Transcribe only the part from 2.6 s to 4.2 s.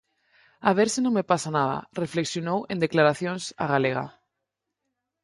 en declaracións á Galega.